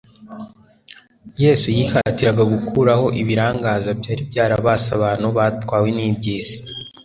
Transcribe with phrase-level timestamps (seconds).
[1.43, 6.57] Yesu yihatiraga gukuraho ibirangaza byari byarabase abantu batwawe n'iby'isi.